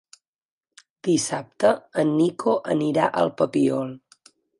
Dissabte 1.07 1.73
en 2.03 2.13
Nico 2.21 2.55
anirà 2.77 3.05
al 3.25 3.31
Papiol. 3.43 3.93